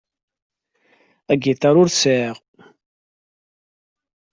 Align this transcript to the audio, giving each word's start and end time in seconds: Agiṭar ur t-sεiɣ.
Agiṭar 1.31 1.75
ur 1.81 1.89
t-sεiɣ. 1.89 2.35